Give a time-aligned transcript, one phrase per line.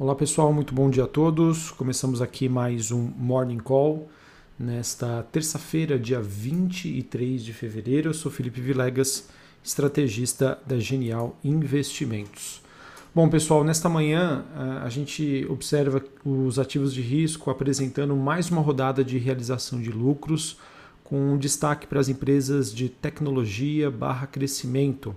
[0.00, 1.70] Olá pessoal, muito bom dia a todos.
[1.72, 4.08] Começamos aqui mais um Morning Call
[4.58, 8.08] nesta terça-feira, dia 23 de fevereiro.
[8.08, 9.28] Eu sou Felipe Vilegas,
[9.62, 12.62] estrategista da Genial Investimentos.
[13.14, 14.42] Bom, pessoal, nesta manhã
[14.82, 20.56] a gente observa os ativos de risco apresentando mais uma rodada de realização de lucros,
[21.04, 25.14] com destaque para as empresas de tecnologia barra crescimento.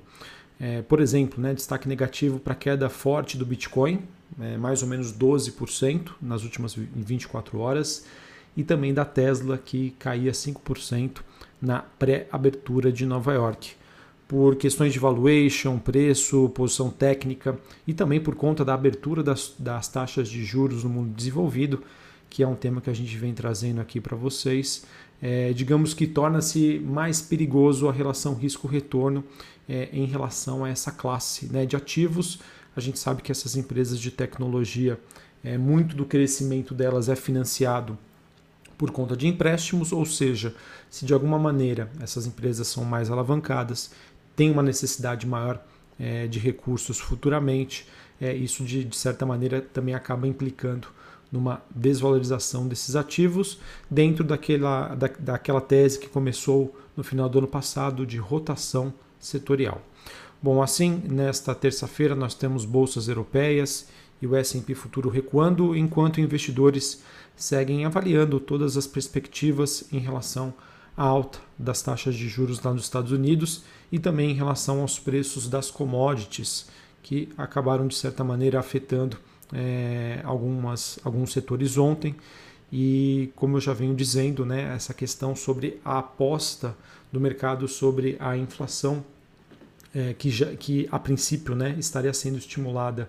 [0.63, 3.99] É, por exemplo, né, destaque negativo para a queda forte do Bitcoin,
[4.39, 8.05] é, mais ou menos 12% nas últimas 24 horas,
[8.55, 11.17] e também da Tesla, que caía 5%
[11.61, 13.73] na pré-abertura de Nova York.
[14.25, 19.89] Por questões de valuation, preço, posição técnica e também por conta da abertura das, das
[19.89, 21.83] taxas de juros no mundo desenvolvido,
[22.29, 24.85] que é um tema que a gente vem trazendo aqui para vocês.
[25.25, 29.23] É, digamos que torna-se mais perigoso a relação risco-retorno
[29.69, 32.39] é, em relação a essa classe né, de ativos.
[32.75, 34.99] A gente sabe que essas empresas de tecnologia,
[35.41, 37.97] é, muito do crescimento delas é financiado
[38.77, 40.53] por conta de empréstimos, ou seja,
[40.89, 43.91] se de alguma maneira essas empresas são mais alavancadas,
[44.35, 45.65] têm uma necessidade maior
[45.97, 47.87] é, de recursos futuramente,
[48.19, 50.89] é, isso de, de certa maneira também acaba implicando
[51.33, 57.47] numa desvalorização desses ativos dentro daquela, da, daquela tese que começou no final do ano
[57.47, 59.81] passado de rotação setorial.
[60.39, 63.87] Bom, assim, nesta terça-feira nós temos bolsas europeias
[64.21, 67.01] e o S&P futuro recuando, enquanto investidores
[67.35, 70.53] seguem avaliando todas as perspectivas em relação
[70.95, 74.99] à alta das taxas de juros lá nos Estados Unidos e também em relação aos
[74.99, 76.67] preços das commodities,
[77.01, 79.17] que acabaram de certa maneira afetando
[79.51, 82.15] é, algumas, alguns setores ontem.
[82.71, 86.75] E como eu já venho dizendo, né, essa questão sobre a aposta
[87.11, 89.05] do mercado sobre a inflação
[89.93, 93.07] é, que, já, que a princípio né, estaria sendo estimulada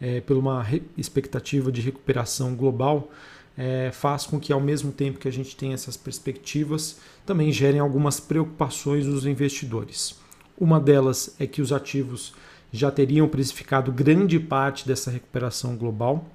[0.00, 0.66] é, por uma
[0.98, 3.10] expectativa de recuperação global,
[3.56, 7.78] é, faz com que, ao mesmo tempo que a gente tem essas perspectivas, também gerem
[7.80, 10.18] algumas preocupações dos investidores.
[10.58, 12.34] Uma delas é que os ativos
[12.74, 16.26] já teriam precificado grande parte dessa recuperação global,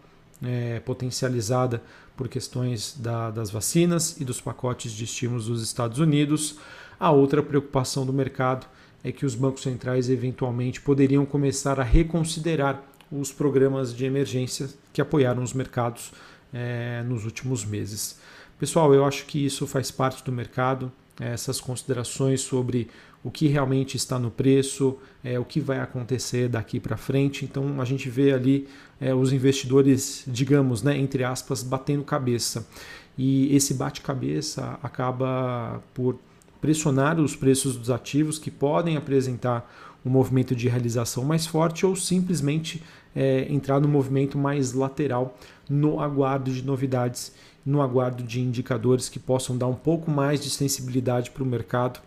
[0.41, 1.83] é, potencializada
[2.15, 6.57] por questões da, das vacinas e dos pacotes de estímulos dos Estados Unidos.
[6.97, 8.65] A outra preocupação do mercado
[9.03, 15.01] é que os bancos centrais eventualmente poderiam começar a reconsiderar os programas de emergência que
[15.01, 16.13] apoiaram os mercados
[16.53, 18.17] é, nos últimos meses.
[18.57, 22.87] Pessoal, eu acho que isso faz parte do mercado, essas considerações sobre
[23.23, 27.43] o que realmente está no preço, é, o que vai acontecer daqui para frente.
[27.43, 28.67] Então a gente vê ali
[28.99, 32.65] é, os investidores, digamos, né, entre aspas, batendo cabeça.
[33.17, 36.17] E esse bate-cabeça acaba por
[36.61, 39.69] pressionar os preços dos ativos que podem apresentar
[40.05, 42.81] um movimento de realização mais forte ou simplesmente
[43.15, 45.37] é, entrar no movimento mais lateral
[45.69, 47.33] no aguardo de novidades,
[47.65, 51.99] no aguardo de indicadores que possam dar um pouco mais de sensibilidade para o mercado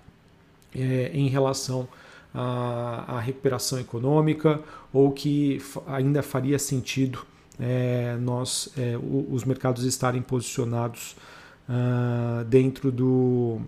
[0.75, 1.89] é, em relação
[2.35, 4.61] à, à, recuperação econômica
[4.93, 7.25] ou que ainda faria sentido
[7.61, 8.97] é, nós é,
[9.31, 11.15] os mercados estarem posicionados
[11.69, 13.61] uh, dentro do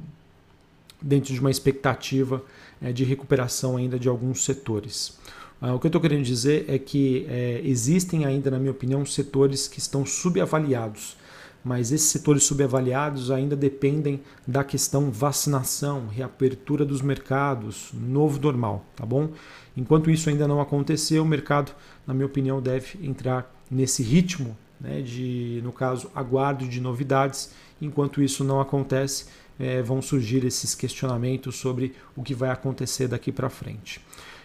[1.01, 2.43] dentro de uma expectativa
[2.81, 5.19] é, de recuperação ainda de alguns setores.
[5.67, 9.07] Ah, o que eu estou querendo dizer é que é, existem ainda, na minha opinião,
[9.07, 11.17] setores que estão subavaliados,
[11.65, 19.07] mas esses setores subavaliados ainda dependem da questão vacinação, reapertura dos mercados, novo normal, tá
[19.07, 19.31] bom?
[19.75, 21.73] Enquanto isso ainda não aconteceu, o mercado,
[22.07, 27.55] na minha opinião, deve entrar nesse ritmo né, de, no caso, aguardo de novidades.
[27.81, 33.33] Enquanto isso não acontece, é, vão surgir esses questionamentos sobre o que vai acontecer daqui
[33.33, 34.03] para frente.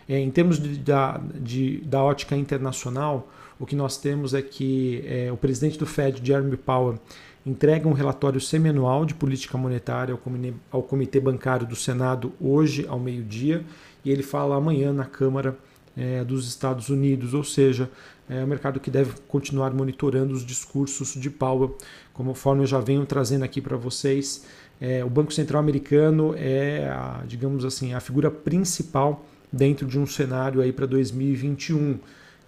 [0.09, 5.03] É, em termos de, da, de, da ótica internacional, o que nós temos é que
[5.05, 6.99] é, o presidente do Fed, Jeremy Powell,
[7.45, 12.85] entrega um relatório semianual de política monetária ao comitê, ao comitê Bancário do Senado hoje
[12.89, 13.63] ao meio-dia
[14.03, 15.55] e ele fala amanhã na Câmara
[15.95, 17.89] é, dos Estados Unidos, ou seja,
[18.29, 21.77] é um mercado que deve continuar monitorando os discursos de Powell,
[22.13, 24.45] conforme eu já venho trazendo aqui para vocês.
[24.79, 30.05] É, o Banco Central americano é, a, digamos assim, a figura principal dentro de um
[30.05, 31.99] cenário aí para 2021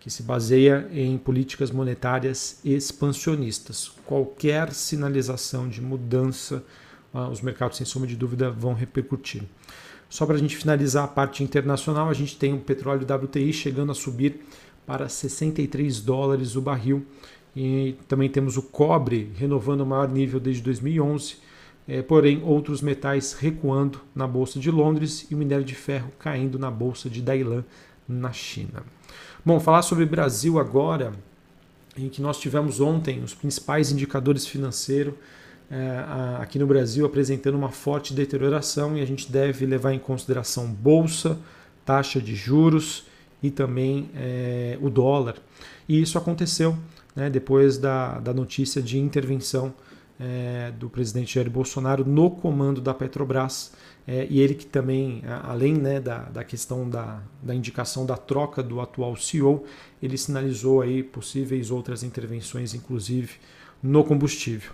[0.02, 3.92] que se baseia em políticas monetárias expansionistas.
[4.04, 6.64] Qualquer sinalização de mudança,
[7.14, 9.44] ah, os mercados, sem sombra de dúvida, vão repercutir.
[10.10, 13.92] Só para a gente finalizar a parte internacional, a gente tem o petróleo WTI chegando
[13.92, 14.42] a subir
[14.88, 17.06] para 63 dólares o barril.
[17.56, 21.36] E também temos o cobre renovando o maior nível desde 2011.
[21.88, 26.58] É, porém, outros metais recuando na Bolsa de Londres e o minério de ferro caindo
[26.60, 27.64] na Bolsa de Dailan,
[28.08, 28.84] na China.
[29.44, 31.12] Bom, falar sobre Brasil agora.
[31.98, 35.14] em que nós tivemos ontem os principais indicadores financeiros
[35.72, 36.06] é,
[36.40, 41.40] aqui no Brasil apresentando uma forte deterioração e a gente deve levar em consideração bolsa,
[41.86, 43.06] taxa de juros
[43.42, 45.36] e também é, o dólar.
[45.88, 46.78] E isso aconteceu
[47.16, 49.74] né, depois da, da notícia de intervenção
[50.22, 53.72] é, do presidente Jair Bolsonaro no comando da Petrobras.
[54.08, 58.62] É, e ele que também, além né, da, da questão da, da indicação da troca
[58.62, 59.64] do atual CEO,
[60.02, 63.34] ele sinalizou aí possíveis outras intervenções, inclusive
[63.82, 64.72] no combustível.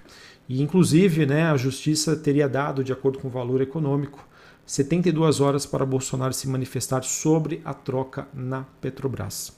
[0.49, 4.25] E inclusive né, a justiça teria dado, de acordo com o valor econômico,
[4.65, 9.55] 72 horas para Bolsonaro se manifestar sobre a troca na Petrobras.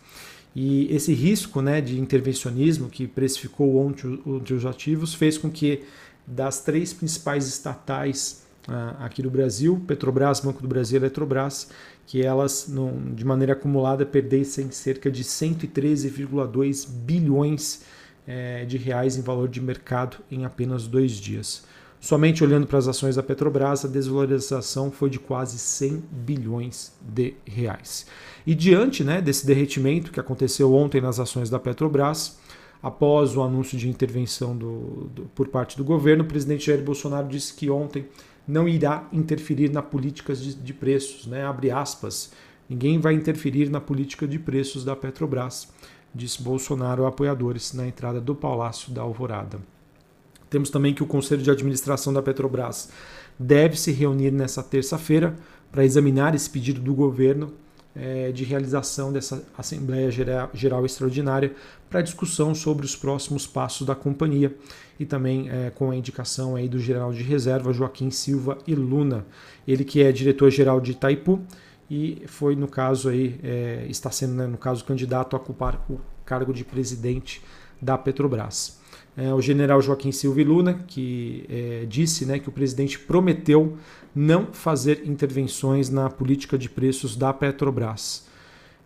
[0.56, 5.84] E esse risco né, de intervencionismo que precificou ontem os ativos fez com que
[6.26, 11.70] das três principais estatais uh, aqui do Brasil, Petrobras, Banco do Brasil e Eletrobras,
[12.06, 12.68] que elas,
[13.14, 17.82] de maneira acumulada, perdessem cerca de 113,2 bilhões
[18.28, 21.64] eh, de reais em valor de mercado em apenas dois dias.
[22.00, 27.34] Somente olhando para as ações da Petrobras, a desvalorização foi de quase 100 bilhões de
[27.46, 28.06] reais.
[28.48, 32.38] E diante né, desse derretimento que aconteceu ontem nas ações da Petrobras,
[32.82, 37.28] após o anúncio de intervenção do, do, por parte do governo, o presidente Jair Bolsonaro
[37.28, 38.08] disse que ontem
[38.48, 42.32] não irá interferir na política de, de preços, né, abre aspas,
[42.70, 45.68] ninguém vai interferir na política de preços da Petrobras,
[46.16, 49.60] disse Bolsonaro a apoiadores na entrada do Palácio da Alvorada.
[50.50, 52.90] Temos também que o Conselho de Administração da Petrobras
[53.38, 55.36] deve se reunir nessa terça-feira
[55.72, 57.54] para examinar esse pedido do governo
[57.96, 61.54] é, de realização dessa Assembleia Geral, Geral Extraordinária
[61.90, 64.56] para discussão sobre os próximos passos da companhia
[65.00, 69.26] e também é, com a indicação aí do general de reserva Joaquim Silva e Luna,
[69.68, 71.42] ele que é diretor-geral de Itaipu
[71.90, 76.00] e foi no caso aí é, está sendo né, no caso candidato a ocupar o
[76.24, 77.42] cargo de presidente
[77.82, 78.80] da Petrobras
[79.20, 83.78] é, o general Joaquim Silva Luna, que é, disse né, que o presidente prometeu
[84.16, 88.26] não fazer intervenções na política de preços da Petrobras.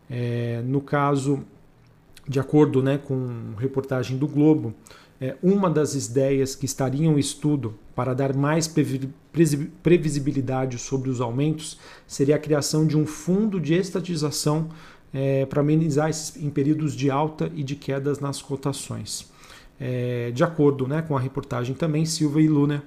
[0.10, 1.44] É, no caso,
[2.28, 4.74] de acordo né, com reportagem do Globo,
[5.22, 8.68] é, uma das ideias que estariam em estudo para dar mais
[9.84, 14.70] previsibilidade sobre os aumentos seria a criação de um fundo de estatização
[15.14, 19.32] é, para amenizar esses, em períodos de alta e de quedas nas cotações.
[19.80, 22.84] É, de acordo né, com a reportagem também, Silva e Luna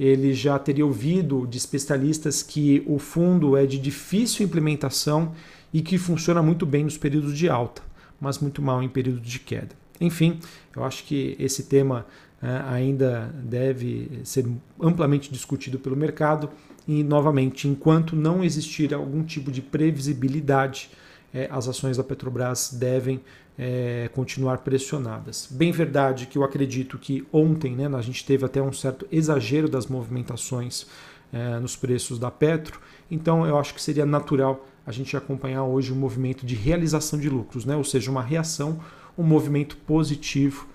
[0.00, 5.34] ele já teria ouvido de especialistas que o fundo é de difícil implementação
[5.74, 7.82] e que funciona muito bem nos períodos de alta,
[8.18, 9.76] mas muito mal em períodos de queda.
[10.00, 10.40] Enfim,
[10.74, 12.06] eu acho que esse tema
[12.42, 14.46] é, ainda deve ser
[14.80, 16.48] amplamente discutido pelo mercado
[16.88, 20.90] e, novamente, enquanto não existir algum tipo de previsibilidade,
[21.32, 23.20] é, as ações da Petrobras devem
[23.58, 25.48] é, continuar pressionadas.
[25.50, 29.68] Bem verdade que eu acredito que ontem né, a gente teve até um certo exagero
[29.68, 30.86] das movimentações
[31.32, 32.80] é, nos preços da Petro,
[33.10, 37.28] então eu acho que seria natural a gente acompanhar hoje um movimento de realização de
[37.28, 38.80] lucros, né, ou seja, uma reação,
[39.16, 40.66] um movimento positivo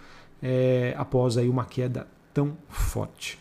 [0.42, 3.40] é, após aí uma queda tão forte.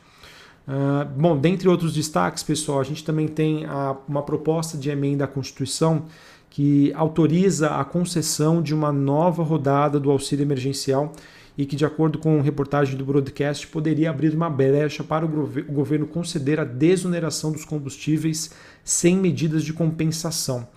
[0.66, 5.25] Uh, bom, dentre outros destaques, pessoal, a gente também tem a, uma proposta de emenda
[5.25, 6.06] à Constituição
[6.54, 11.12] que autoriza a concessão de uma nova rodada do auxílio emergencial
[11.58, 16.06] e que, de acordo com reportagem do broadcast, poderia abrir uma brecha para o governo
[16.06, 18.52] conceder a desoneração dos combustíveis
[18.84, 20.68] sem medidas de compensação.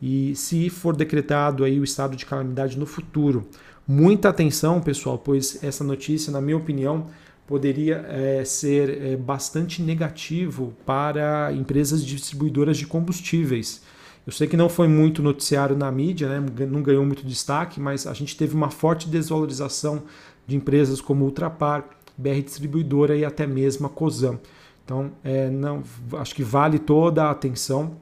[0.00, 3.46] E se for decretado aí o estado de calamidade no futuro,
[3.86, 7.08] muita atenção, pessoal, pois essa notícia, na minha opinião,
[7.46, 13.82] poderia é, ser é, bastante negativo para empresas distribuidoras de combustíveis
[14.28, 16.66] eu sei que não foi muito noticiário na mídia, né?
[16.66, 20.02] não ganhou muito destaque, mas a gente teve uma forte desvalorização
[20.46, 24.38] de empresas como Ultrapar, BR Distribuidora e até mesmo a Cosam.
[24.84, 25.82] Então, é, não,
[26.18, 27.96] acho que vale toda a atenção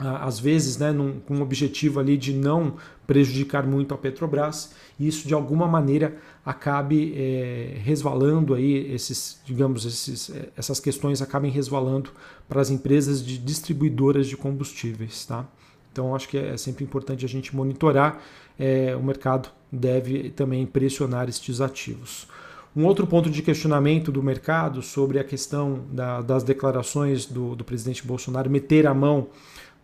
[0.00, 2.76] às vezes né, num, com o objetivo ali de não
[3.06, 9.84] prejudicar muito a Petrobras, e isso de alguma maneira acabe é, resvalando aí esses, digamos,
[9.84, 12.10] esses, é, essas questões acabem resvalando
[12.48, 15.46] para as empresas de distribuidoras de combustíveis, tá?
[15.92, 18.20] Então acho que é sempre importante a gente monitorar.
[18.58, 22.28] É, o mercado deve também pressionar estes ativos.
[22.74, 27.64] Um outro ponto de questionamento do mercado sobre a questão da, das declarações do, do
[27.64, 29.28] presidente Bolsonaro meter a mão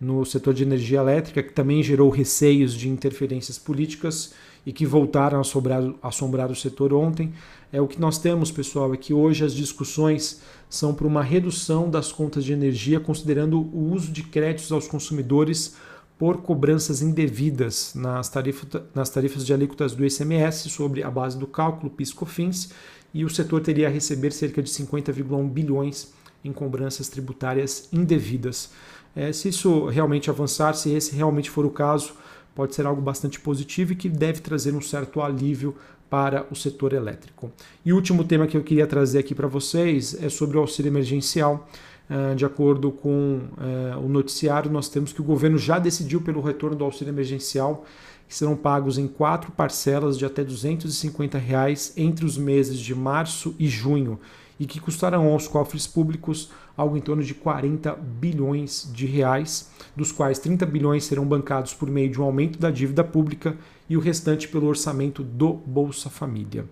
[0.01, 4.35] no setor de energia elétrica, que também gerou receios de interferências políticas
[4.65, 7.33] e que voltaram a assombrar, assombrar o setor ontem.
[7.73, 11.89] É o que nós temos, pessoal, é que hoje as discussões são para uma redução
[11.89, 15.77] das contas de energia, considerando o uso de créditos aos consumidores
[16.19, 21.47] por cobranças indevidas nas, tarifa, nas tarifas de alíquotas do ICMS sobre a base do
[21.47, 22.71] cálculo PIS/COFINS
[23.13, 26.13] e o setor teria a receber cerca de 50,1 bilhões
[26.45, 28.71] em cobranças tributárias indevidas.
[29.15, 32.13] É, se isso realmente avançar, se esse realmente for o caso,
[32.55, 35.75] pode ser algo bastante positivo e que deve trazer um certo alívio
[36.09, 37.51] para o setor elétrico.
[37.85, 40.91] E o último tema que eu queria trazer aqui para vocês é sobre o auxílio
[40.91, 41.69] emergencial.
[42.09, 46.41] Ah, de acordo com eh, o noticiário, nós temos que o governo já decidiu pelo
[46.41, 47.85] retorno do auxílio emergencial,
[48.29, 53.55] que serão pagos em quatro parcelas de até 250 reais entre os meses de março
[53.59, 54.19] e junho
[54.59, 60.13] e que custarão aos cofres públicos algo em torno de 40 bilhões de reais, dos
[60.13, 63.57] quais 30 bilhões serão bancados por meio de um aumento da dívida pública
[63.89, 66.67] e o restante pelo orçamento do Bolsa Família.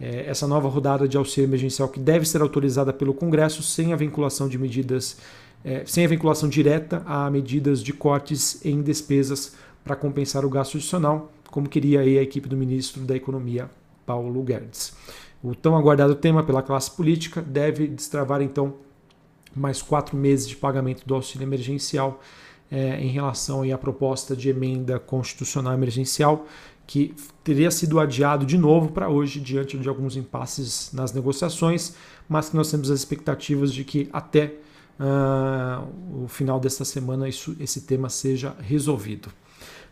[0.00, 3.96] É, essa nova rodada de auxílio emergencial que deve ser autorizada pelo Congresso sem a
[3.96, 5.16] vinculação de medidas,
[5.64, 9.54] é, sem a vinculação direta a medidas de cortes em despesas
[9.88, 13.70] para compensar o gasto adicional, como queria a equipe do ministro da Economia,
[14.04, 14.94] Paulo Guedes.
[15.42, 18.74] O tão aguardado tema pela classe política deve destravar então
[19.56, 22.20] mais quatro meses de pagamento do auxílio emergencial
[22.70, 26.44] é, em relação à proposta de emenda constitucional emergencial
[26.86, 31.94] que teria sido adiado de novo para hoje diante de alguns impasses nas negociações,
[32.28, 34.54] mas que nós temos as expectativas de que até
[35.00, 39.30] uh, o final desta semana isso, esse tema seja resolvido.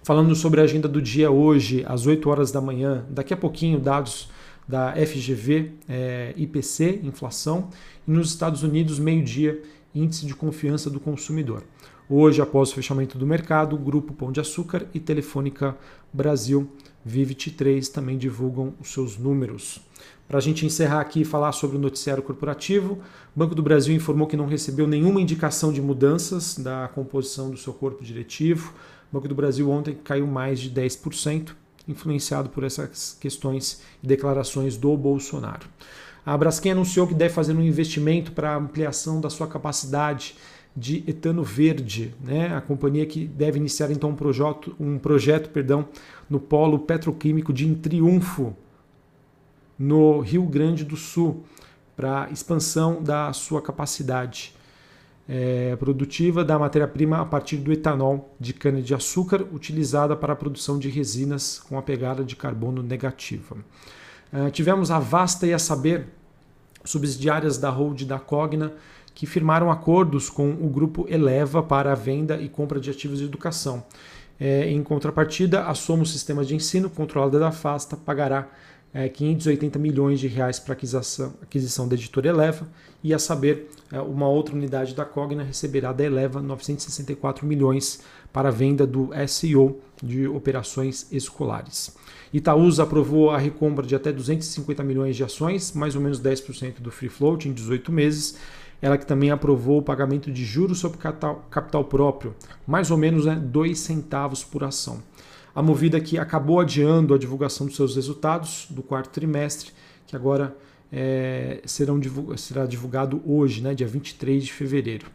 [0.06, 3.80] Falando sobre a agenda do dia hoje, às 8 horas da manhã, daqui a pouquinho,
[3.80, 4.28] dados
[4.68, 7.70] da FGV, é, IPC, inflação,
[8.06, 9.60] e nos Estados Unidos, meio-dia,
[9.92, 11.64] índice de confiança do consumidor.
[12.08, 15.76] Hoje, após o fechamento do mercado, Grupo Pão de Açúcar e Telefônica
[16.12, 16.70] Brasil
[17.04, 19.80] Vivit 3 também divulgam os seus números.
[20.28, 22.94] Para a gente encerrar aqui e falar sobre o noticiário corporativo,
[23.34, 27.56] o Banco do Brasil informou que não recebeu nenhuma indicação de mudanças da composição do
[27.56, 28.72] seu corpo diretivo.
[29.10, 31.50] O Banco do Brasil ontem caiu mais de 10%,
[31.88, 35.66] influenciado por essas questões e declarações do Bolsonaro.
[36.24, 40.34] A Braskem anunciou que deve fazer um investimento para ampliação da sua capacidade
[40.76, 42.54] de etano verde, né?
[42.54, 45.88] A companhia que deve iniciar então um projeto, um projeto, perdão,
[46.28, 48.54] no polo petroquímico de Triunfo,
[49.78, 51.44] no Rio Grande do Sul,
[51.96, 54.54] para expansão da sua capacidade
[55.28, 60.88] é, produtiva da matéria-prima a partir do etanol de cana-de-açúcar utilizada para a produção de
[60.88, 63.56] resinas com a pegada de carbono negativa.
[64.32, 66.06] Uh, tivemos a Vasta e a Saber,
[66.84, 68.72] subsidiárias da Hold da Cogna,
[69.14, 73.24] que firmaram acordos com o grupo Eleva para a venda e compra de ativos de
[73.24, 73.84] educação.
[74.38, 78.46] É, em contrapartida, a Somos Sistemas de Ensino, controlada da Fasta, pagará
[78.96, 82.66] é, 580 milhões de reais para aquisição, aquisição da editora Eleva
[83.04, 88.00] e a saber, é, uma outra unidade da Cogna receberá da Eleva 964 milhões
[88.32, 91.94] para a venda do SEO de operações escolares.
[92.32, 96.90] Itaúsa aprovou a recompra de até 250 milhões de ações, mais ou menos 10% do
[96.90, 98.38] free float em 18 meses,
[98.80, 102.34] ela que também aprovou o pagamento de juros sobre capital, próprio,
[102.66, 105.02] mais ou menos né, 2 centavos por ação.
[105.56, 109.72] A Movida que acabou adiando a divulgação dos seus resultados do quarto trimestre,
[110.06, 110.54] que agora
[110.92, 111.98] é, serão,
[112.36, 115.06] será divulgado hoje, né, dia 23 de fevereiro.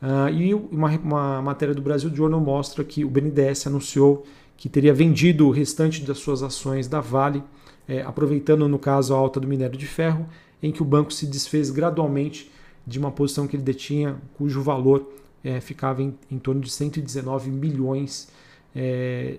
[0.00, 4.24] Uh, e uma, uma, matéria do Brasil Journal mostra que o BNDES anunciou
[4.56, 7.42] que teria vendido o restante das suas ações da Vale,
[7.88, 10.28] é, aproveitando, no caso, a alta do minério de ferro,
[10.62, 12.52] em que o banco se desfez gradualmente
[12.86, 15.12] de uma posição que ele detinha, cujo valor
[15.42, 19.38] é, ficava em, em, torno de 119 milhões é, é,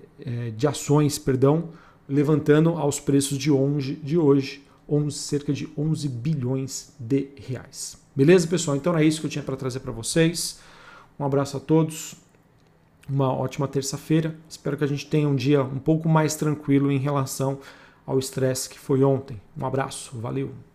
[0.56, 1.70] de ações, perdão,
[2.08, 7.98] levantando aos preços de, onde, de hoje 11, cerca de 11 bilhões de reais.
[8.16, 8.78] Beleza, pessoal?
[8.78, 10.60] Então é isso que eu tinha para trazer para vocês.
[11.20, 12.16] Um abraço a todos,
[13.10, 14.36] uma ótima terça-feira.
[14.50, 17.60] Espero que a gente tenha um dia um pouco mais tranquilo em relação
[18.06, 19.40] ao estresse que foi ontem.
[19.58, 20.73] Um abraço, valeu!